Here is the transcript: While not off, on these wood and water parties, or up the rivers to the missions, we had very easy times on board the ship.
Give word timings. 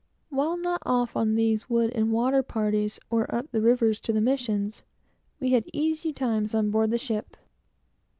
While 0.31 0.57
not 0.57 0.81
off, 0.83 1.15
on 1.15 1.35
these 1.35 1.69
wood 1.69 1.91
and 1.93 2.11
water 2.11 2.41
parties, 2.41 2.99
or 3.11 3.31
up 3.31 3.51
the 3.51 3.61
rivers 3.61 4.01
to 4.01 4.11
the 4.11 4.19
missions, 4.19 4.81
we 5.39 5.51
had 5.51 5.65
very 5.65 5.69
easy 5.73 6.11
times 6.11 6.55
on 6.55 6.71
board 6.71 6.89
the 6.89 6.97
ship. 6.97 7.37